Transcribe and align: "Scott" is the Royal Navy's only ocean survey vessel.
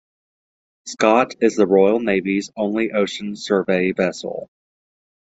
"Scott" 0.87 1.35
is 1.41 1.55
the 1.55 1.67
Royal 1.67 1.99
Navy's 1.99 2.49
only 2.57 2.91
ocean 2.91 3.35
survey 3.35 3.91
vessel. 3.91 4.49